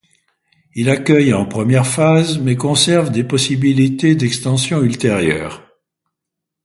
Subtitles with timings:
[0.73, 5.61] Il accueille en première phase mais conserve des possibilités d'extension ultérieure.